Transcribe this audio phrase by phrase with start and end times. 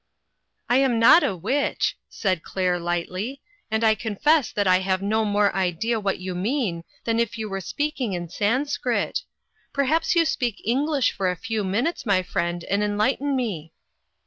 [0.67, 5.23] "I am not a witch," said Claire, lightly, "and I confess that I have no
[5.23, 8.61] more idea what you mean than if you were speaking 334 INTERRUPTED.
[8.63, 9.23] in Sanscrit.
[9.99, 13.73] Suppose you speak English for a few minutes, my friend, and enlighten me."